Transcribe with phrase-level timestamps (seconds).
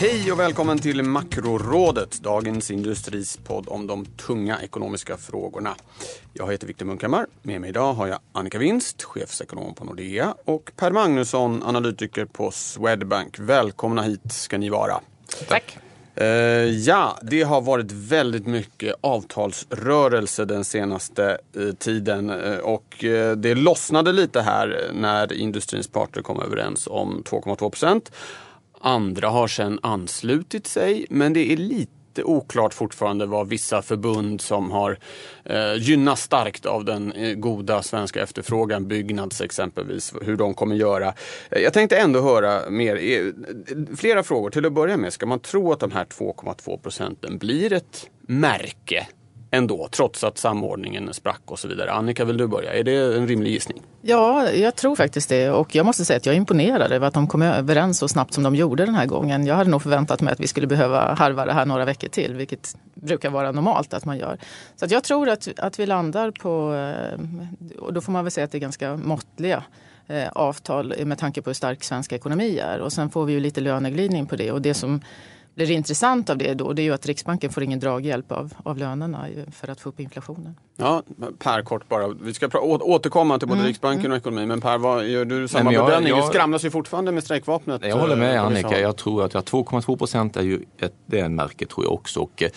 [0.00, 5.74] Hej och välkommen till Makrorådet, Dagens Industris podd om de tunga ekonomiska frågorna.
[6.32, 7.26] Jag heter Viktor Munkhammar.
[7.42, 12.50] Med mig idag har jag Annika Winst, chefsekonom på Nordea och Per Magnusson, analytiker på
[12.50, 13.38] Swedbank.
[13.38, 15.00] Välkomna hit ska ni vara.
[15.48, 15.78] Tack.
[16.14, 16.26] Eh,
[16.66, 23.04] ja, det har varit väldigt mycket avtalsrörelse den senaste eh, tiden eh, och
[23.36, 28.12] det lossnade lite här när industrins parter kom överens om 2,2 procent.
[28.80, 31.92] Andra har sedan anslutit sig men det är lite
[32.24, 34.98] oklart fortfarande vad vissa förbund som har
[35.44, 41.14] eh, gynnats starkt av den eh, goda svenska efterfrågan, Byggnads exempelvis, hur de kommer göra.
[41.50, 43.32] Eh, jag tänkte ändå höra mer, eh,
[43.96, 44.50] flera frågor.
[44.50, 49.06] Till att börja med, ska man tro att de här 2,2 procenten blir ett märke
[49.50, 51.92] ändå, trots att samordningen sprack och så vidare.
[51.92, 52.74] Annika, vill du börja?
[52.74, 53.82] Är det en rimlig gissning?
[54.02, 55.50] Ja, jag tror faktiskt det.
[55.50, 58.34] Och jag måste säga att jag är imponerad över att de kom överens så snabbt
[58.34, 59.46] som de gjorde den här gången.
[59.46, 62.34] Jag hade nog förväntat mig att vi skulle behöva harva det här några veckor till,
[62.34, 64.38] vilket brukar vara normalt att man gör.
[64.76, 68.30] Så att jag tror att, att vi landar på, eh, och då får man väl
[68.30, 69.64] säga att det är ganska måttliga
[70.06, 72.78] eh, avtal med tanke på hur stark svensk ekonomi är.
[72.78, 74.52] Och sen får vi ju lite löneglidning på det.
[74.52, 75.00] Och det som
[75.58, 78.78] blir intressant av det då det är ju att Riksbanken får ingen draghjälp av, av
[78.78, 80.54] lönerna för att få upp inflationen.
[80.76, 81.02] Ja,
[81.38, 82.08] Per kort bara.
[82.08, 84.12] Vi ska återkomma till både mm, Riksbanken mm.
[84.12, 84.48] och ekonomin.
[84.48, 86.08] Men Per, vad, gör du samma jag, bedömning?
[86.08, 87.82] Jag, det skramlas ju fortfarande med strejkvapnet.
[87.84, 88.80] Jag håller med eh, Annika.
[88.80, 91.92] Jag tror att ja, 2,2 procent är ju ett, det är en märke tror jag
[91.92, 92.20] också.
[92.20, 92.50] Och, eh,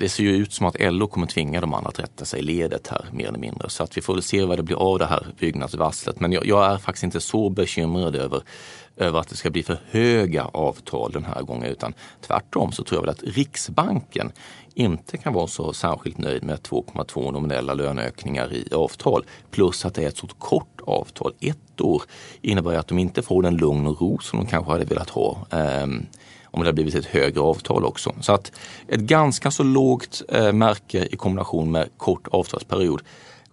[0.00, 2.42] det ser ju ut som att LO kommer tvinga de andra att rätta sig i
[2.42, 3.70] ledet här mer eller mindre.
[3.70, 6.20] Så att vi får se vad det blir av det här byggnadsvarslet.
[6.20, 8.42] Men jag, jag är faktiskt inte så bekymrad över
[8.96, 12.96] över att det ska bli för höga avtal den här gången utan tvärtom så tror
[12.96, 14.32] jag väl att Riksbanken
[14.74, 20.04] inte kan vara så särskilt nöjd med 2,2 nominella löneökningar i avtal plus att det
[20.04, 21.32] är ett så kort avtal.
[21.40, 22.02] Ett år
[22.40, 25.46] innebär att de inte får den lugn och ro som de kanske hade velat ha.
[25.50, 26.06] Um,
[26.44, 28.14] om det har blivit ett högre avtal också.
[28.20, 28.52] Så att
[28.88, 33.02] ett ganska så lågt eh, märke i kombination med kort avtalsperiod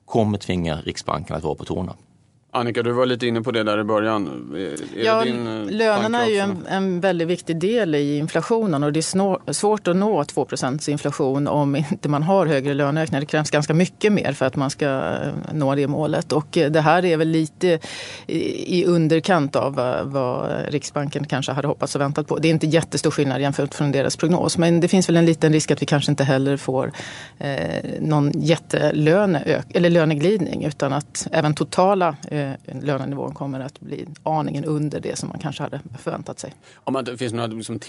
[0.05, 1.95] kommer tvinga Riksbanken att vara på tårna.
[2.55, 4.53] Annika, du var lite inne på det där i början.
[4.55, 5.35] Är ja, eh,
[5.69, 9.87] lönerna är ju en, en, väldigt viktig del i inflationen och det är snår, svårt
[9.87, 13.19] att nå 2% inflation om inte man har högre löneökningar.
[13.19, 16.71] Det krävs ganska mycket mer för att man ska eh, nå det målet och eh,
[16.71, 17.79] det här är väl lite
[18.27, 22.37] i, i underkant av vad, vad, Riksbanken kanske hade hoppats och väntat på.
[22.37, 25.53] Det är inte jättestor skillnad jämfört från deras prognos men det finns väl en liten
[25.53, 26.91] risk att vi kanske inte heller får
[27.39, 27.57] eh,
[27.99, 34.65] någon jättelöneök eller löneglidning utan att även totala eh, Eh, lönenivån kommer att bli aningen
[34.65, 36.53] under det som man kanske hade förväntat sig.
[36.75, 37.79] Om det finns några liksom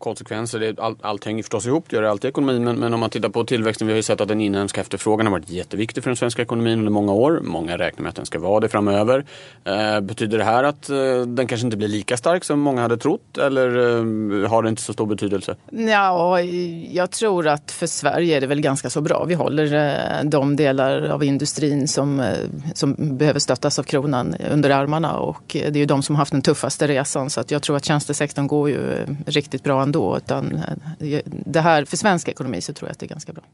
[0.00, 0.60] konsekvenser.
[0.60, 3.00] det, all, allt hänger förstås ihop, det gör det alltid i ekonomin, men, men om
[3.00, 6.02] man tittar på tillväxten, vi har ju sett att den inhemska efterfrågan har varit jätteviktig
[6.02, 7.40] för den svenska ekonomin under många år.
[7.42, 9.24] Många räknar med att den ska vara det framöver.
[9.64, 10.96] Eh, betyder det här att eh,
[11.26, 14.82] den kanske inte blir lika stark som många hade trott eller eh, har det inte
[14.82, 15.56] så stor betydelse?
[15.70, 16.40] Ja,
[16.90, 19.24] jag tror att för Sverige är det väl ganska så bra.
[19.24, 22.36] Vi håller eh, de delar av industrin som, eh,
[22.74, 26.14] som behöver stöttas stöttas av kronan under armarna och eh, det är ju de som
[26.14, 29.62] har haft den tuffaste resan så att jag tror att tjänstesektorn går ju eh, riktigt
[29.62, 30.16] bra ändå.
[30.16, 30.56] Utan
[30.98, 33.44] eh, det här, för svensk ekonomi så tror jag att det är ganska bra.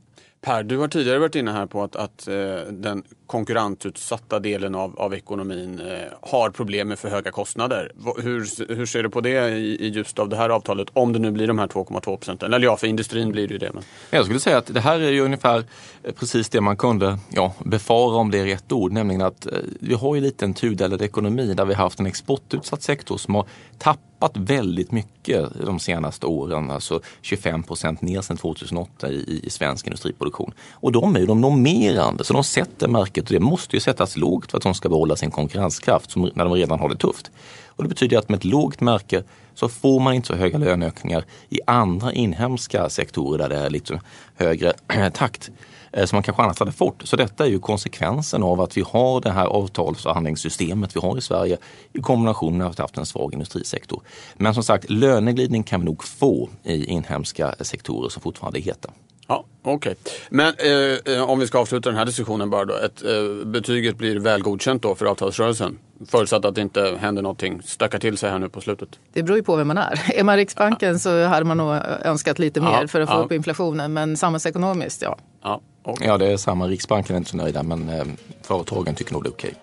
[0.40, 2.34] Per, du har tidigare varit inne här på att, att eh,
[2.70, 7.92] den konkurrensutsatta delen av, av ekonomin eh, har problem med för höga kostnader.
[8.22, 10.88] Hur, hur ser du på det i, i just av det här avtalet?
[10.92, 12.54] Om det nu blir de här 2,2 procenten.
[12.54, 13.70] Eller ja, för industrin blir det ju det.
[13.74, 13.82] Men...
[14.10, 15.64] Jag skulle säga att det här är ju ungefär
[16.02, 18.92] eh, precis det man kunde ja, befara om det är rätt ord.
[18.92, 22.06] Nämligen att eh, vi har ju lite en tudelad ekonomi där vi har haft en
[22.06, 23.46] exportutsatt sektor som har
[23.78, 29.86] tappat väldigt mycket de senaste åren, alltså 25 procent ner sedan 2008 i, i svensk
[30.06, 30.52] industriproduktion.
[30.72, 34.16] Och de är ju de normerande, så de sätter märket och det måste ju sättas
[34.16, 37.30] lågt för att de ska behålla sin konkurrenskraft som, när de redan har det tufft.
[37.66, 39.22] Och det betyder att med ett lågt märke
[39.54, 44.00] så får man inte så höga löneökningar i andra inhemska sektorer där det är lite
[44.34, 44.72] högre
[45.14, 45.50] takt.
[45.92, 47.00] Eh, som man kanske annars hade fått.
[47.04, 51.20] Så detta är ju konsekvensen av att vi har det här avtalsförhandlingssystemet vi har i
[51.20, 51.56] Sverige
[51.92, 54.02] i kombination med att vi haft en svag industrisektor.
[54.36, 58.90] Men som sagt, löneglidning kan vi nog få i inhemska sektorer som fortfarande är heta.
[59.26, 59.94] Ja, Okej, okay.
[60.30, 62.74] men eh, eh, om vi ska avsluta den här diskussionen bara då.
[62.74, 65.78] Ett, eh, betyget blir väl godkänt då för avtalsrörelsen?
[66.06, 68.88] Förutsatt att det inte händer någonting, stökar till sig här nu på slutet.
[69.12, 70.02] Det beror ju på vem man är.
[70.14, 70.98] Är man Riksbanken ja.
[70.98, 73.18] så hade man nog önskat lite mer ja, för att få ja.
[73.18, 73.92] upp inflationen.
[73.92, 75.18] Men samhällsekonomiskt, ja.
[75.42, 75.98] Ja, Och.
[76.00, 76.68] Ja, det är samma.
[76.68, 78.04] Riksbanken är inte så nöjda, men eh,
[78.42, 79.54] företagen tycker nog det är okej.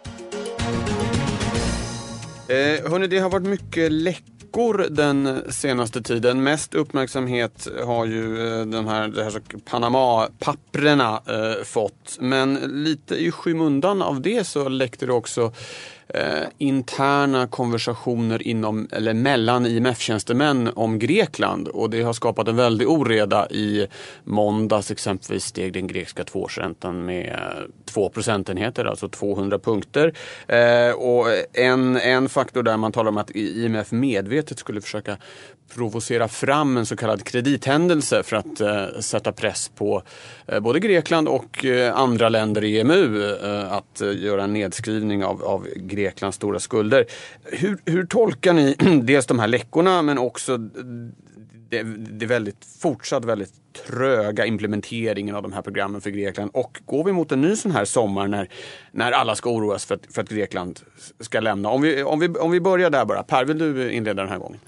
[2.48, 3.92] Eh, hörni, det har varit mycket
[4.54, 6.44] läckor den senaste tiden.
[6.44, 12.18] Mest uppmärksamhet har ju eh, de här, de här Panama-papprena eh, fått.
[12.20, 15.54] Men lite i skymundan av det så läckte det också
[16.14, 22.90] eh, interna konversationer inom, eller mellan IMF-tjänstemän om Grekland och det har skapat en väldig
[22.90, 23.48] oreda.
[23.50, 23.88] I
[24.24, 27.40] måndags exempelvis steg den grekiska tvåårsräntan med
[27.86, 30.14] två procentenheter, alltså 200 punkter.
[30.48, 35.18] Eh, och en, en faktor där man talar om att IMF medvetet skulle försöka
[35.76, 40.04] provocera fram en så kallad kredithändelse för att eh, sätta press på
[40.48, 45.24] eh, både Grekland och eh, andra länder i EMU eh, att eh, göra en nedskrivning
[45.24, 47.06] av, av Greklands stora skulder.
[47.44, 50.58] Hur, hur tolkar ni dels de här läckorna men också
[51.70, 51.84] det,
[52.20, 53.54] det väldigt fortsatt väldigt
[53.88, 56.52] tröga implementeringen av de här programmen för Grekland.
[56.54, 58.50] Och går vi mot en ny sån här sommar när,
[58.92, 60.80] när alla ska oroas för att, för att Grekland
[61.20, 61.70] ska lämna.
[61.70, 63.24] Om vi, om, vi, om vi börjar där bara.
[63.24, 64.60] Per, vill du inleda den här gången?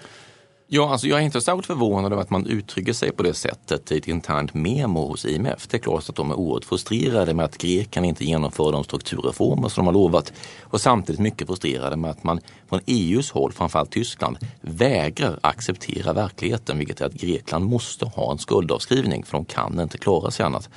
[0.68, 3.92] Ja, alltså jag är inte särskilt förvånad över att man uttrycker sig på det sättet
[3.92, 5.68] i ett internt memo hos IMF.
[5.68, 9.70] Det är klart att de är oerhört frustrerade med att Grekland inte genomför de strukturreformer
[9.70, 12.40] som de har lovat och samtidigt mycket frustrerade med att man
[12.70, 18.38] från EUs håll, framförallt Tyskland, vägrar acceptera verkligheten, vilket är att Grekland måste ha en
[18.38, 20.70] skuldavskrivning för de kan inte klara sig annat.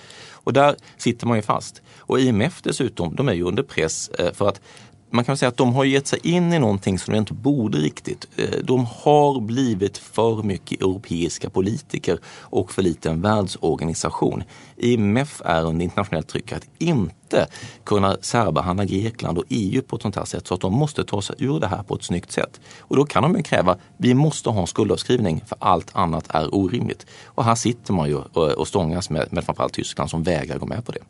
[0.49, 1.83] Och där sitter man ju fast.
[1.99, 4.61] Och IMF dessutom, de är ju under press eh, för att
[5.11, 7.79] man kan säga att de har gett sig in i någonting som de inte borde
[7.79, 8.27] riktigt.
[8.37, 14.43] Eh, de har blivit för mycket europeiska politiker och för lite en världsorganisation.
[14.77, 17.47] IMF är under internationellt tryck att inte
[17.85, 21.23] kunna särbehandla Grekland och EU på ett sånt här sätt så att de måste ta
[21.23, 22.61] sig ur det här på ett snyggt sätt.
[22.81, 26.55] Och då kan de ju kräva, vi måste ha en skuldavskrivning för allt annat är
[26.55, 27.07] orimligt.
[27.25, 30.67] Och här sitter man ju eh, och stångas med, med framförallt Tyskland som vägrar gå
[30.67, 31.01] med på det.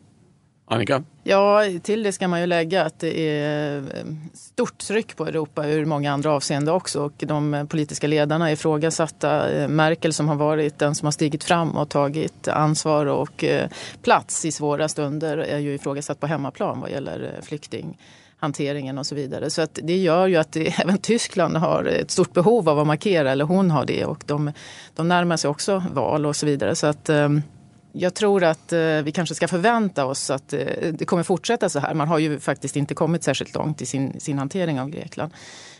[0.71, 1.03] Annika?
[1.23, 5.67] Ja, till det ska man ju lägga att det är eh, stort tryck på Europa
[5.67, 7.01] ur många andra avseenden också.
[7.01, 9.51] Och de politiska ledarna är ifrågasatta.
[9.51, 13.69] Eh, Merkel som har varit den som har stigit fram och tagit ansvar och eh,
[14.03, 17.97] plats i svåra stunder är ju ifrågasatt på hemmaplan vad gäller flykting
[18.39, 19.49] hanteringen och så vidare.
[19.49, 22.87] Så att det gör ju att det, även Tyskland har ett stort behov av att
[22.87, 24.05] markera, eller hon har det.
[24.05, 24.51] Och de,
[24.95, 26.75] de närmar sig också val och så vidare.
[26.75, 27.09] Så att
[27.91, 30.59] jag tror att eh, vi kanske ska förvänta oss att eh,
[30.93, 31.93] det kommer fortsätta så här.
[31.93, 35.31] Man har ju faktiskt inte kommit särskilt långt i sin, sin hantering av Grekland.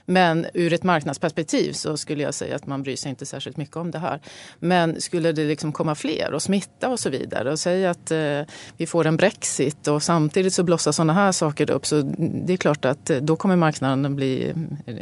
[0.06, 3.75] Men ur ett marknadsperspektiv så skulle jag säga att man bryr sig inte särskilt mycket
[3.75, 4.22] om det här.
[4.60, 8.42] Men skulle det liksom komma fler och smitta och så vidare och säga att eh,
[8.78, 12.57] vi får en Brexit och samtidigt så blossar sådana här saker upp så det är
[12.57, 14.54] klart att eh, då kommer marknaden bli,
[14.86, 14.96] eh,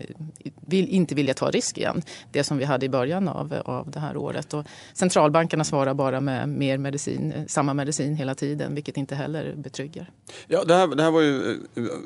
[0.68, 2.02] vill inte vilja ta risk igen.
[2.32, 4.54] Det som vi hade i början av, av det här året.
[4.54, 9.54] Och centralbankerna svarar bara med mer medicin, eh, samma medicin hela tiden vilket inte heller
[9.56, 10.12] betryggar.
[10.48, 11.60] Ja, det här, det här var ju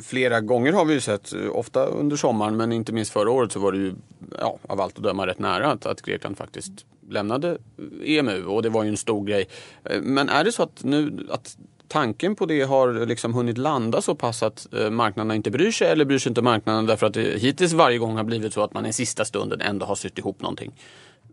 [0.04, 3.60] flera gånger har vi ju sett, ofta under sommaren men inte minst förra året så
[3.60, 3.94] var det ju
[4.39, 7.57] ja, av allt att döma rätt nära att, att Grekland faktiskt lämnade
[8.04, 9.48] EMU och det var ju en stor grej.
[9.83, 11.57] Eh, men är det så att nu att
[11.88, 15.88] tanken på det har liksom hunnit landa så pass att eh, marknaderna inte bryr sig
[15.88, 18.74] eller bryr sig inte marknaden därför att det hittills varje gång har blivit så att
[18.74, 20.72] man i sista stunden ändå har sytt ihop någonting?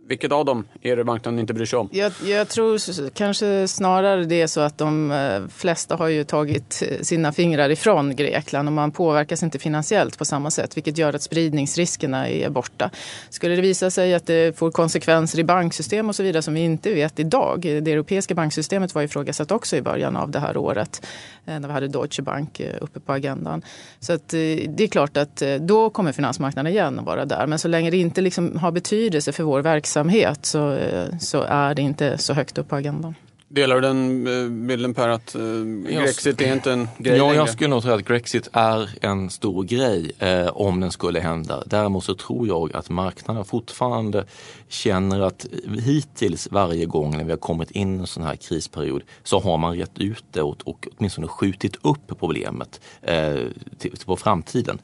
[0.09, 1.89] Vilket av dem är det marknaden inte bryr sig om?
[1.93, 6.83] Jag, jag, tror kanske snarare det är så att de eh, flesta har ju tagit
[6.91, 11.15] eh, sina fingrar ifrån Grekland och man påverkas inte finansiellt på samma sätt vilket gör
[11.15, 12.91] att spridningsriskerna är borta.
[13.31, 16.61] Skulle det visa sig att det får konsekvenser i banksystem och så vidare som vi
[16.61, 17.61] inte vet idag.
[17.63, 21.07] Det europeiska banksystemet var ifrågasatt också i början av det här året
[21.49, 23.63] Eh, när vi hade Deutsche Bank eh, uppe på agendan.
[24.01, 24.39] Så att eh,
[24.69, 27.47] det är klart att då kommer finansmarknaden igen att vara där.
[27.47, 30.79] Men så länge det inte liksom har betydelse för vår verksamhet så,
[31.21, 33.15] så är det inte så högt upp på agendan.
[33.51, 35.41] Delar du den eh, bilden Per att eh,
[35.89, 37.37] Grexit är inte en grej Ja, längre?
[37.37, 41.63] jag skulle nog säga att Grexit är en stor grej eh, om den skulle hända.
[41.67, 44.25] Däremot så tror jag att marknaden fortfarande
[44.69, 45.47] känner att
[45.85, 49.59] hittills varje gång när vi har kommit in i en sån här krisperiod så har
[49.59, 53.35] man rätt ut det och, och åtminstone skjutit upp problemet eh,
[53.79, 54.79] till, på framtiden.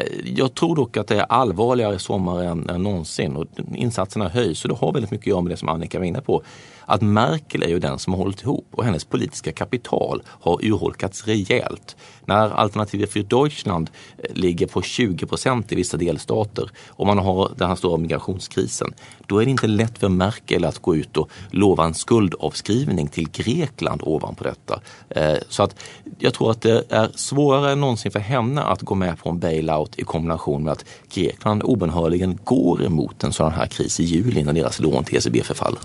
[0.00, 4.28] Eh, jag tror dock att det är allvarligare i sommar än, än någonsin och insatserna
[4.28, 6.42] höjs och det har väldigt mycket att göra med det som Annika var inne på
[6.86, 11.26] att Merkel är ju den som har hållit ihop och hennes politiska kapital har urholkats
[11.26, 11.96] rejält.
[12.24, 17.52] När Alternativet för Deutschland eh, ligger på 20 procent i vissa delstater och man har
[17.56, 18.92] den här stora migrationskrisen,
[19.26, 23.30] då är det inte lätt för Merkel att gå ut och lova en skuldavskrivning till
[23.30, 24.80] Grekland ovanpå detta.
[25.08, 25.76] Eh, så att
[26.18, 29.38] jag tror att det är svårare än någonsin för henne att gå med på en
[29.38, 30.84] bailout i kombination med att
[31.14, 35.42] Grekland obenhörligen går emot en sån här kris i juli när deras lån till ECB
[35.42, 35.80] förfaller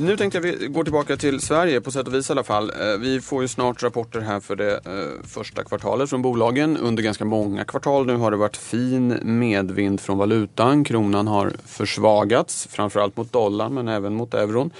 [0.00, 2.70] nu tänkte jag vi går tillbaka till Sverige på sätt och vis i alla fall.
[2.70, 6.76] Eh, vi får ju snart rapporter här för det eh, första kvartalet från bolagen.
[6.76, 10.84] Under ganska många kvartal nu har det varit fin medvind från valutan.
[10.84, 14.70] Kronan har försvagats, framförallt mot dollarn men även mot euron.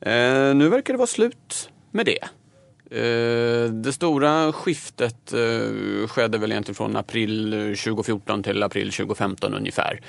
[0.00, 2.24] Eh, nu verkar det vara slut med det.
[2.94, 9.54] Eh, det stora skiftet eh, skedde väl egentligen från april eh, 2014 till april 2015
[9.54, 10.00] ungefär.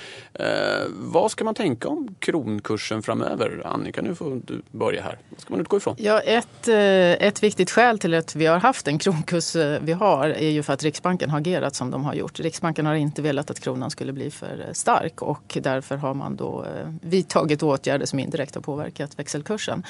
[0.89, 3.61] Vad ska man tänka om kronkursen framöver?
[3.65, 5.17] Annika, nu får du börja här.
[5.29, 5.95] Vad ska man utgå ifrån?
[5.99, 10.49] Ja, ett, ett viktigt skäl till att vi har haft den kronkurs vi har är
[10.49, 12.39] ju för att Riksbanken har agerat som de har gjort.
[12.39, 16.65] Riksbanken har inte velat att kronan skulle bli för stark och därför har man då
[17.01, 19.83] vidtagit åtgärder som indirekt har påverkat växelkursen.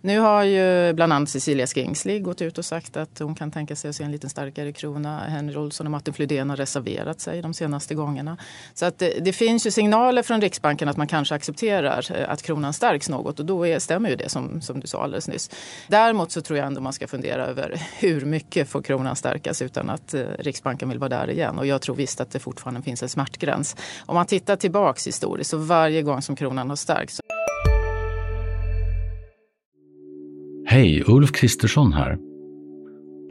[0.00, 3.76] Nu har ju bland annat Cecilia Skingsley gått ut och sagt att hon kan tänka
[3.76, 5.18] sig att se en lite starkare krona.
[5.18, 8.36] Henry Olsson och Martin Flydén har reserverat sig de senaste gångerna.
[8.74, 12.42] Så att det, det, finns ju signaler från Riksbanken att man kanske accepterar eh, att
[12.42, 15.50] kronan stärks något och då är, stämmer ju det som, som du sa alldeles nyss.
[15.88, 19.90] Däremot så tror jag ändå man ska fundera över hur mycket får kronan stärkas utan
[19.90, 21.58] att eh, Riksbanken vill vara där igen.
[21.58, 23.76] Och jag tror visst att det fortfarande finns en smärtgräns.
[24.06, 27.20] Om man tittar tillbaks historiskt så varje gång som kronan har stärkts
[30.72, 32.31] Hej, Ulf Kristersson här.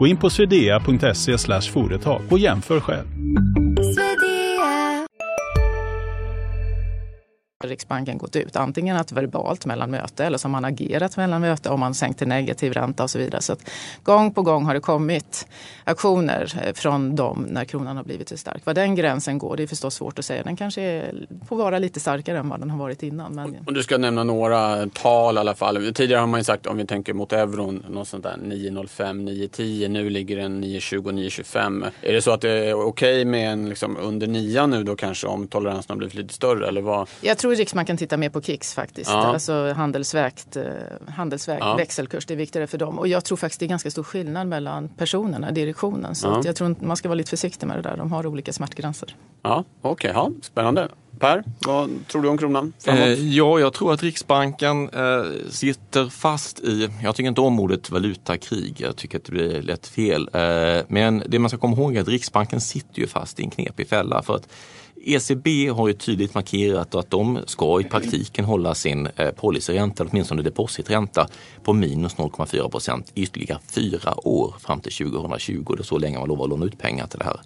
[0.00, 1.38] Gå in på swedea.se
[1.70, 3.06] företag och jämför själv.
[7.70, 8.56] Riksbanken gått ut.
[8.56, 12.72] Antingen att verbalt mellan möte eller som man agerat mellan möte om man sänkte negativ
[12.72, 13.42] ränta och så vidare.
[13.42, 13.56] Så
[14.02, 15.46] gång på gång har det kommit
[15.84, 18.66] aktioner eh, från dem när kronan har blivit för stark.
[18.66, 20.42] Var den gränsen går det är förstås svårt att säga.
[20.42, 23.34] Den kanske är, får vara lite starkare än vad den har varit innan.
[23.34, 23.56] Men...
[23.66, 25.92] Om du ska nämna några tal i alla fall.
[25.94, 29.88] Tidigare har man ju sagt om vi tänker mot euron, något sånt där 9,05, 9,10.
[29.88, 31.90] Nu ligger den 9,20, 9,25.
[32.02, 34.96] Är det så att det är okej okay med en liksom under 9 nu då
[34.96, 36.68] kanske om toleransen har blivit lite större?
[36.68, 37.08] Eller vad?
[37.20, 39.10] Jag tror Riksbanken tittar mer på KIX faktiskt.
[39.10, 39.16] Ja.
[39.16, 40.64] Alltså handelsvägt, eh,
[41.08, 41.76] handelsvägt ja.
[41.76, 42.98] växelkurs, det är viktigare för dem.
[42.98, 46.14] Och jag tror faktiskt det är ganska stor skillnad mellan personerna, direktionen.
[46.14, 46.42] Så ja.
[46.44, 47.96] jag tror man ska vara lite försiktig med det där.
[47.96, 49.16] De har olika smärtgränser.
[49.42, 50.88] Ja, okej, okay, ja, spännande.
[51.18, 53.00] Per, vad tror du om kronan framåt?
[53.00, 57.90] Eh, ja, jag tror att Riksbanken eh, sitter fast i, jag tycker inte om ordet
[57.90, 60.30] valutakrig, jag tycker att det blir lätt fel.
[60.32, 63.50] Eh, men det man ska komma ihåg är att Riksbanken sitter ju fast i en
[63.50, 64.22] knepig fälla.
[64.22, 64.48] För att
[65.04, 70.42] ECB har ju tydligt markerat att de ska i praktiken hålla sin eh, policyränta, åtminstone
[70.42, 71.28] depositränta,
[71.64, 75.74] på minus 0,4 procent i ytterligare fyra år fram till 2020.
[75.76, 77.40] Det är så länge man lovar att låna ut pengar till det här.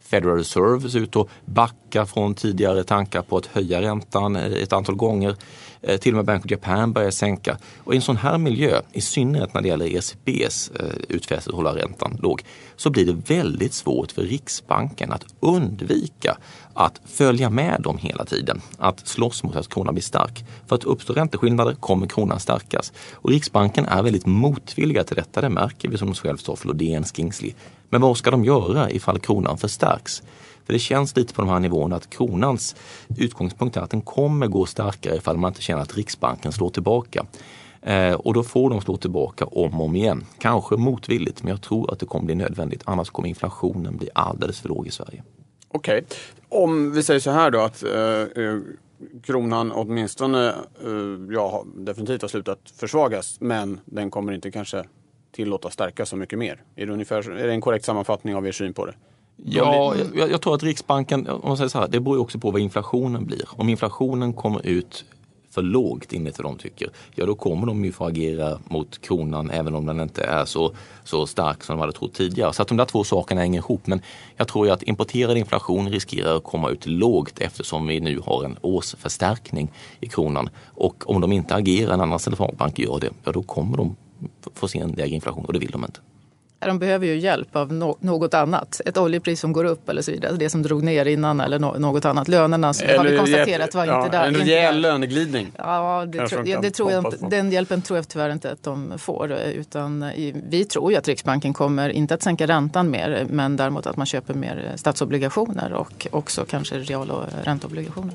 [0.00, 4.72] Federal Reserve ser ut att backa från tidigare tankar på att höja räntan eh, ett
[4.72, 5.36] antal gånger.
[5.82, 7.58] Eh, till och med Bank of Japan börjar sänka.
[7.78, 11.56] Och i en sån här miljö, i synnerhet när det gäller ECBs eh, utfästelse att
[11.56, 12.42] hålla räntan låg,
[12.76, 16.36] så blir det väldigt svårt för Riksbanken att undvika
[16.74, 18.60] att följa med dem hela tiden.
[18.78, 20.44] Att slåss mot att kronan blir stark.
[20.66, 22.92] För att uppstå ränteskillnader kommer kronan stärkas.
[23.12, 25.40] Och Riksbanken är väldigt motvilliga till detta.
[25.40, 27.52] Det märker vi som de själv står för Lodén, Skingsley.
[27.90, 30.22] Men vad ska de göra ifall kronan förstärks?
[30.66, 32.76] För det känns lite på de här nivåerna att kronans
[33.18, 37.26] utgångspunkt är att den kommer gå starkare ifall man inte känner att Riksbanken slår tillbaka.
[37.82, 40.24] Eh, och då får de slå tillbaka om och om igen.
[40.38, 42.82] Kanske motvilligt, men jag tror att det kommer bli nödvändigt.
[42.84, 45.22] Annars kommer inflationen bli alldeles för låg i Sverige.
[45.68, 46.62] Okej, okay.
[46.62, 48.58] om vi säger så här då att eh, eh
[49.22, 50.48] kronan åtminstone
[50.84, 54.84] eh, ja, definitivt har slutat försvagas men den kommer inte kanske
[55.32, 56.62] tillåta stärka så mycket mer.
[56.76, 58.94] Är det, ungefär, är det en korrekt sammanfattning av er syn på det?
[59.44, 62.50] Ja, jag, jag, tror att Riksbanken, om man säger så här, det beror också på
[62.50, 63.44] vad inflationen blir.
[63.48, 65.04] Om inflationen kommer ut
[65.50, 69.50] för lågt enligt vad de tycker, ja då kommer de ju få agera mot kronan
[69.50, 70.72] även om den inte är så,
[71.04, 72.52] så stark som de hade trott tidigare.
[72.52, 73.86] Så att de där två sakerna hänger ihop.
[73.86, 74.00] Men
[74.36, 78.44] jag tror ju att importerad inflation riskerar att komma ut lågt eftersom vi nu har
[78.44, 80.50] en årsförstärkning i kronan.
[80.66, 83.96] Och om de inte agerar, en annan centralbank gör det, ja då kommer de
[84.54, 86.00] få se en lägre inflation och det vill de inte.
[86.66, 88.80] De behöver ju hjälp av no något annat.
[88.86, 90.32] Ett oljepris som går upp eller så vidare.
[90.32, 92.28] Det som drog ner innan eller no något annat.
[92.28, 94.26] Lönerna som har vi konstaterat var ja, inte där.
[94.26, 95.52] En rejäl löneglidning.
[95.58, 98.98] Ja, det, tro, det, tror jag inte, den hjälpen tror jag tyvärr inte att de
[98.98, 99.32] får.
[99.32, 100.10] Utan
[100.48, 104.06] vi tror ju att Riksbanken kommer, inte att sänka räntan mer, men däremot att man
[104.06, 108.14] köper mer statsobligationer och också kanske real och ränteobligationer.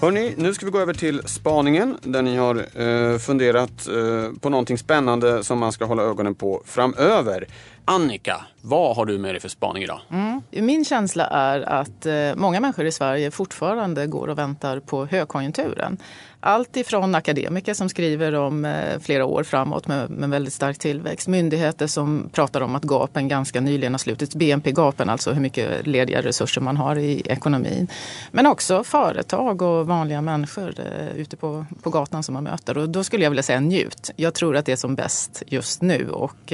[0.00, 4.48] Hörni, nu ska vi gå över till spaningen där ni har eh, funderat eh, på
[4.48, 7.46] någonting spännande som man ska hålla ögonen på framöver.
[7.90, 10.00] Annika, vad har du med dig för spaning idag?
[10.10, 10.42] Mm.
[10.50, 15.98] Min känsla är att eh, många människor i Sverige fortfarande går och väntar på högkonjunkturen.
[16.40, 21.28] Allt ifrån akademiker som skriver om eh, flera år framåt med, med väldigt stark tillväxt.
[21.28, 24.34] Myndigheter som pratar om att gapen ganska nyligen har slutits.
[24.34, 27.88] BNP-gapen, alltså hur mycket lediga resurser man har i ekonomin.
[28.30, 32.78] Men också företag och vanliga människor eh, ute på, på gatan som man möter.
[32.78, 34.10] Och då skulle jag vilja säga njut.
[34.16, 36.10] Jag tror att det är som bäst just nu.
[36.10, 36.52] Och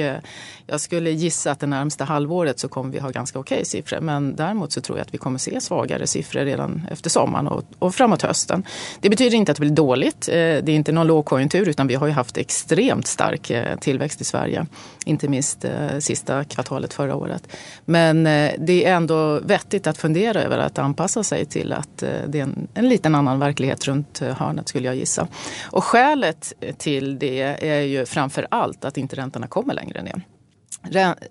[0.67, 4.01] jag skulle gissa att det närmsta halvåret så kommer vi ha ganska okej okay siffror.
[4.01, 7.63] Men däremot så tror jag att vi kommer se svagare siffror redan efter sommaren och,
[7.79, 8.63] och framåt hösten.
[9.01, 10.27] Det betyder inte att det blir dåligt.
[10.27, 14.21] Eh, det är inte någon lågkonjunktur utan vi har ju haft extremt stark eh, tillväxt
[14.21, 14.65] i Sverige.
[15.05, 17.43] Inte minst eh, sista kvartalet förra året.
[17.85, 18.23] Men
[18.57, 22.67] det är ändå vettigt att fundera över att anpassa sig till att det är en,
[22.73, 25.27] en liten annan verklighet runt hörnet skulle jag gissa.
[25.71, 30.21] Och skälet till det är ju framför allt att inte räntorna kommer längre ner.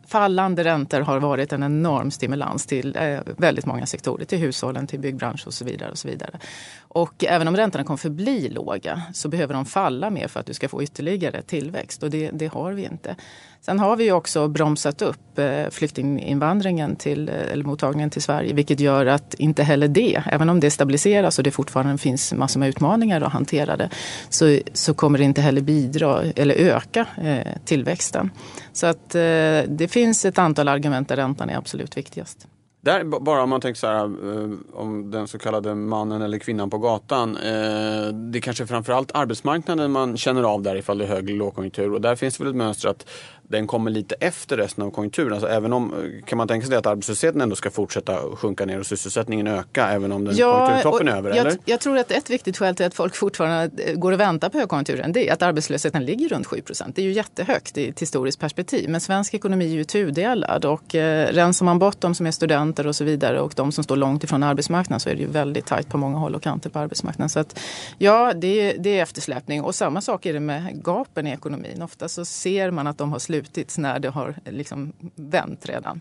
[0.06, 5.00] Fallande räntor har varit en enorm stimulans till eh, väldigt många sektorer, till hushållen, till
[5.00, 5.90] byggbranschen och så vidare.
[5.90, 6.38] Och så vidare.
[6.80, 10.54] Och även om räntorna kommer förbli låga så behöver de falla mer för att du
[10.54, 13.16] ska få ytterligare tillväxt och det, det har vi inte.
[13.64, 18.80] Sen har vi också bromsat upp eh, flyktinginvandringen till, eh, eller mottagningen till Sverige vilket
[18.80, 22.68] gör att inte heller det, även om det stabiliseras och det fortfarande finns massor med
[22.68, 23.90] utmaningar att hantera det,
[24.28, 28.30] så, så kommer det inte heller bidra eller öka eh, tillväxten.
[28.72, 29.20] Så att eh,
[29.68, 32.48] det finns ett antal argument där räntan är absolut viktigast.
[32.80, 36.70] Där, bara om man tänker så här eh, om den så kallade mannen eller kvinnan
[36.70, 37.32] på gatan.
[37.32, 41.92] Det är kanske framförallt arbetsmarknaden man känner av där ifall det är hög eller lågkonjunktur.
[41.92, 43.06] Och där finns det väl ett mönster att
[43.48, 45.32] den kommer lite efter resten av konjunkturen.
[45.32, 48.86] Alltså även om, kan man tänka sig att arbetslösheten ändå ska fortsätta sjunka ner och
[48.86, 51.30] sysselsättningen öka även om den ja, konjunkturtoppen är över?
[51.30, 51.58] Jag, eller?
[51.64, 54.58] jag tror att ett viktigt skäl till att folk fortfarande eh, går och väntar på
[54.58, 58.40] högkonjunkturen det är att arbetslösheten ligger runt 7 Det är ju jättehögt i ett historiskt
[58.40, 58.88] perspektiv.
[58.88, 62.86] Men svensk ekonomi är ju tudelad och eh, rensar man bort de som är studenter
[62.86, 65.66] och så vidare och de som står långt ifrån arbetsmarknaden så är det ju väldigt
[65.66, 67.28] tajt på många håll och kanter på arbetsmarknaden.
[67.28, 67.60] Så att,
[67.98, 71.82] ja, det, det är eftersläpning och samma sak är det med gapen i ekonomin.
[71.82, 76.00] Ofta så ser man att de har slutat brutits när det har liksom vänt redan.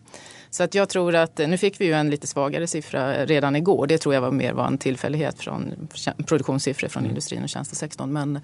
[0.49, 3.87] Så att jag tror att, nu fick vi ju en lite svagare siffra redan igår.
[3.87, 5.87] Det tror jag var mer var en tillfällighet från
[6.27, 7.09] produktionssiffror från mm.
[7.11, 8.13] industrin och tjänstesektorn.
[8.13, 8.39] Men,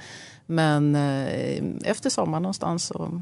[0.45, 3.21] men eh, efter sommaren någonstans så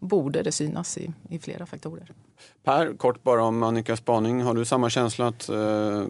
[0.00, 2.12] borde det synas i, i flera faktorer.
[2.64, 4.42] Per, kort bara om Annikas spaning.
[4.42, 6.04] Har du samma känsla att eh,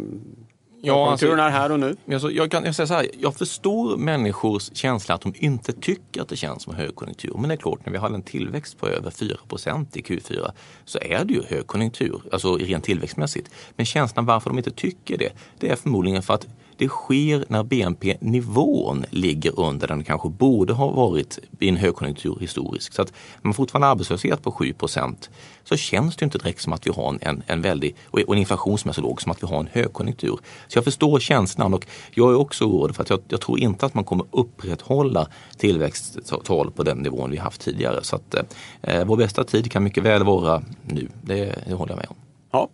[0.86, 1.96] Ja, alltså, är här och nu.
[2.12, 6.22] Alltså, jag, kan, jag, säga så här, jag förstår människors känsla att de inte tycker
[6.22, 7.34] att det känns som högkonjunktur.
[7.38, 10.50] Men det är klart, när vi har en tillväxt på över 4% i Q4
[10.84, 13.50] så är det ju högkonjunktur, alltså rent tillväxtmässigt.
[13.76, 16.46] Men känslan varför de inte tycker det, det är förmodligen för att
[16.76, 22.94] det sker när BNP-nivån ligger under den kanske borde ha varit i en högkonjunktur historiskt.
[22.94, 23.12] Så att
[23.42, 25.28] man fortfarande arbetslöshet på 7%
[25.64, 28.78] så känns det inte direkt som att vi har en, en väldig, och en inflation
[28.78, 30.38] som är så låg, som att vi har en högkonjunktur.
[30.68, 33.86] Så jag förstår känslan och jag är också orolig för att jag, jag tror inte
[33.86, 38.04] att man kommer upprätthålla tillväxttal på den nivån vi haft tidigare.
[38.04, 38.34] Så att
[38.82, 42.16] eh, vår bästa tid kan mycket väl vara nu, det, det håller jag med om.
[42.50, 42.68] Ja,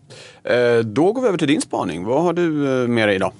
[0.51, 2.05] eh, då går vi över till din spaning.
[2.05, 3.33] Vad har du eh, med dig idag?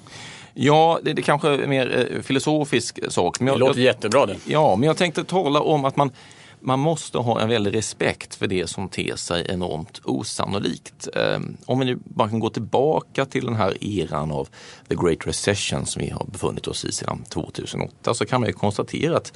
[0.53, 3.39] Ja, det, det kanske är mer eh, filosofisk sak.
[3.39, 4.35] Men jag, det låter jag, jättebra det.
[4.45, 6.11] Ja, men jag tänkte tala om att man,
[6.59, 11.07] man måste ha en väldig respekt för det som ter sig enormt osannolikt.
[11.15, 14.49] Eh, om vi nu bara kan gå tillbaka till den här eran av
[14.87, 18.53] the great recession som vi har befunnit oss i sedan 2008 så kan man ju
[18.53, 19.33] konstatera att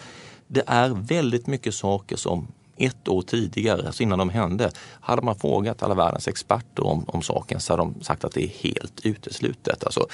[0.47, 2.47] det är väldigt mycket saker som
[2.77, 7.21] ett år tidigare, alltså innan de hände, hade man frågat alla världens experter om, om
[7.21, 9.83] saken så hade de sagt att det är helt uteslutet.
[9.83, 10.07] Alltså,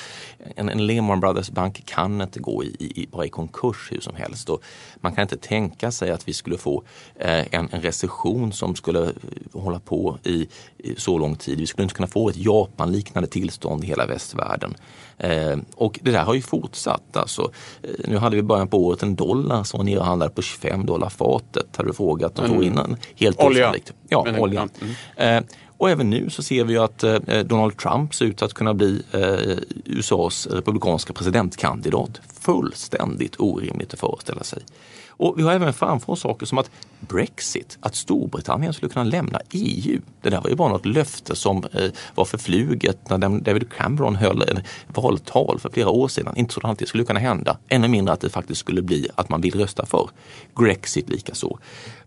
[0.55, 4.15] en, en Lehman Brothers bank kan inte gå i, i, bara i konkurs hur som
[4.15, 4.49] helst.
[4.49, 4.63] Och
[4.95, 6.83] man kan inte tänka sig att vi skulle få
[7.15, 9.13] eh, en, en recession som skulle
[9.53, 10.47] hålla på i,
[10.77, 11.57] i, så lång tid.
[11.57, 14.75] Vi skulle inte kunna få ett Japan-liknande tillstånd i hela västvärlden.
[15.17, 17.17] Eh, och det där har ju fortsatt.
[17.17, 20.33] Alltså, eh, nu hade vi början på året en dollar som var nere och handlade
[20.33, 21.75] på 25 dollar fatet.
[21.75, 22.67] Hade du frågat de mm.
[22.67, 22.97] innan.
[23.15, 23.63] Helt olja.
[23.63, 23.93] Osannolikt.
[24.09, 24.69] Ja, Men, olja.
[25.15, 25.37] Mm.
[25.37, 28.73] Eh, och även nu så ser vi att eh, Donald Trump ser ut att kunna
[28.73, 32.21] bli eh, USAs republikanska presidentkandidat.
[32.41, 34.63] Fullständigt orimligt att föreställa sig.
[35.07, 39.39] Och vi har även framför oss saker som att Brexit, att Storbritannien skulle kunna lämna
[39.51, 40.01] EU.
[40.21, 44.41] Det där var ju bara något löfte som eh, var förfluget när David Cameron höll
[44.41, 46.33] ett valtal för flera år sedan.
[46.35, 47.57] Inte så att det skulle kunna hända.
[47.67, 50.09] Ännu mindre att det faktiskt skulle bli att man vill rösta för.
[50.55, 51.57] Grexit likaså.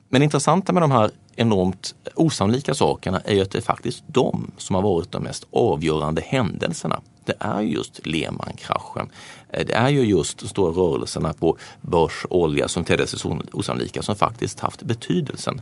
[0.09, 4.05] Men det intressanta med de här enormt osannolika sakerna är ju att det är faktiskt
[4.07, 9.11] de som har varit de mest avgörande händelserna det är just Lehman-kraschen.
[9.51, 13.41] Eh, det är ju just de stora rörelserna på börs, olja som tedde sig så
[13.53, 15.61] osannolika som faktiskt haft betydelsen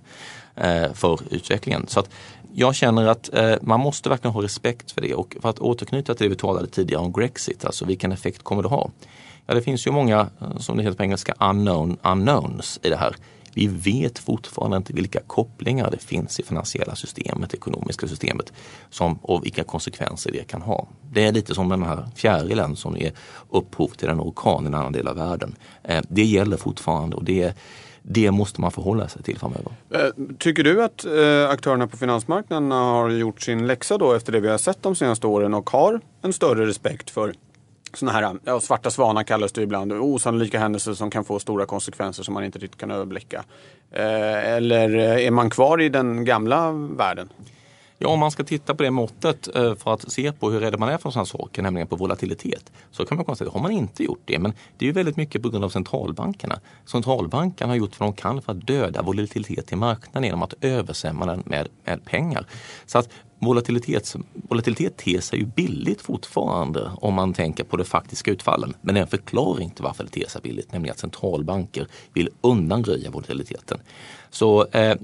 [0.55, 1.87] eh, för utvecklingen.
[1.89, 2.11] Så att
[2.55, 6.15] jag känner att eh, man måste verkligen ha respekt för det och för att återknyta
[6.15, 8.91] till det vi talade tidigare om Grexit, alltså vilken effekt kommer det ha?
[9.47, 10.29] Ja, det finns ju många,
[10.59, 13.17] som det heter på engelska, unknown unknowns i det här.
[13.55, 18.53] Vi vet fortfarande inte vilka kopplingar det finns i finansiella systemet, ekonomiska systemet
[18.91, 20.89] som, och vilka konsekvenser det kan ha.
[21.13, 23.13] Det är lite som den här fjärilen som är
[23.51, 25.55] upphov till en orkan i en annan del av världen.
[25.83, 27.57] Eh, det gäller fortfarande och det
[28.07, 29.73] det måste man förhålla sig till framöver.
[29.91, 30.01] Eh,
[30.39, 34.49] tycker du att eh, aktörerna på finansmarknaden har gjort sin läxa då efter det vi
[34.49, 37.35] har sett de senaste åren och har en större respekt för
[37.97, 39.93] sådana här ja, svarta svanar kallas det ibland.
[39.93, 43.45] Osannolika händelser som kan få stora konsekvenser som man inte riktigt kan överblicka.
[43.91, 47.29] Eh, eller eh, är man kvar i den gamla världen?
[47.99, 50.79] Ja, om man ska titta på det måttet eh, för att se på hur rädd
[50.79, 53.73] man är för sådana saker, nämligen på volatilitet, så kan man konstatera att har man
[53.73, 56.61] inte gjort det, men det är ju väldigt mycket på grund av centralbankerna.
[56.87, 61.27] Centralbankerna har gjort vad de kan för att döda volatilitet i marknaden genom att översämma
[61.27, 62.47] den med, med pengar.
[62.87, 68.31] Så att volatilitet, volatilitet ter sig ju billigt fortfarande om man tänker på de faktiska
[68.31, 68.75] utfallen.
[68.81, 73.79] Men den förklarar inte varför det ter sig billigt, nämligen att centralbanker vill undanröja volatiliteten.
[74.31, 74.97] Så eh,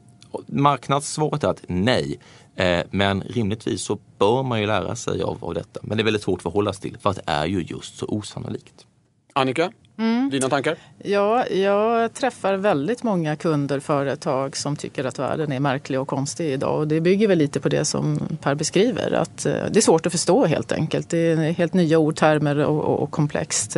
[0.46, 2.20] marknadssvaret är att nej.
[2.56, 5.80] Eh, men rimligtvis så bör man ju lära sig av, av detta.
[5.82, 7.98] Men det är väldigt svårt att förhålla sig till för att det är ju just
[7.98, 8.86] så osannolikt.
[9.32, 9.72] Annika?
[10.00, 10.30] Mm.
[10.30, 10.76] Dina tankar?
[10.98, 16.52] Ja, jag träffar väldigt många kunder, företag som tycker att världen är märklig och konstig
[16.52, 16.78] idag.
[16.78, 19.12] Och det bygger väl lite på det som Per beskriver.
[19.12, 21.08] Att eh, det är svårt att förstå helt enkelt.
[21.08, 23.76] Det är helt nya ordtermer och, och, och komplext.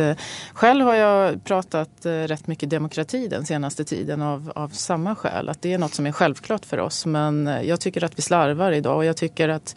[0.53, 5.49] Själv har jag pratat eh, rätt mycket demokrati den senaste tiden av, av samma skäl.
[5.49, 7.05] Att det är något som är självklart för oss.
[7.05, 9.75] Men jag tycker att vi slarvar idag och jag tycker att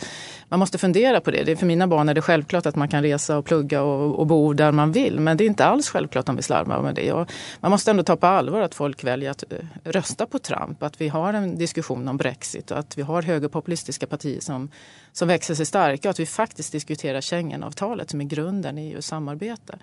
[0.49, 1.45] man måste fundera på det.
[1.45, 4.19] det är för mina barn är det självklart att man kan resa och plugga och,
[4.19, 5.21] och bo där man vill.
[5.21, 7.13] Men det är inte alls självklart om vi slarvar med det.
[7.13, 10.83] Och man måste ändå ta på allvar att folk väljer att eh, rösta på Trump.
[10.83, 14.71] Att vi har en diskussion om Brexit och att vi har högerpopulistiska partier som,
[15.13, 19.07] som växer sig starka och att vi faktiskt diskuterar Schengenavtalet som är grunden i EUs
[19.07, 19.79] samarbete.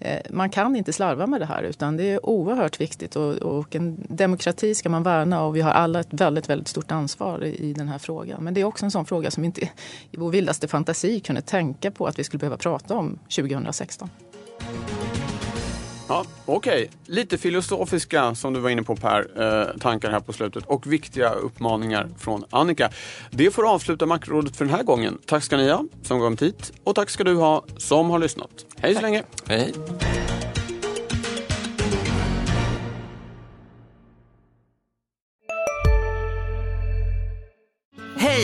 [0.00, 3.74] Eh, man kan inte slarva med det här utan det är oerhört viktigt och, och,
[3.74, 7.70] en demokrati ska man värna och vi har alla ett väldigt, väldigt stort ansvar i,
[7.70, 8.44] i den här frågan.
[8.44, 9.60] Men det är också en sån fråga som inte
[10.10, 14.10] i vår vildaste fantasi kunde tänka på att vi skulle behöva prata om 2016.
[16.08, 17.14] Ja, Okej, okay.
[17.14, 21.30] lite filosofiska som du var inne på Per, eh, tankar här på slutet och viktiga
[21.30, 22.90] uppmaningar från Annika.
[23.30, 25.18] Det får avsluta Makrorådet för den här gången.
[25.26, 28.50] Tack ska ni ha som kommit hit och tack ska du ha som har lyssnat.
[28.80, 29.22] Hej så länge!
[29.46, 29.74] Hej!